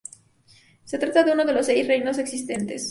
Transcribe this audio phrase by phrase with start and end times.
[0.83, 2.79] Se trata de uno de los seis reinos existentes.